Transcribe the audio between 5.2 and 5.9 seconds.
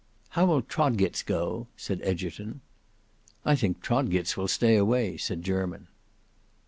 Jermyn.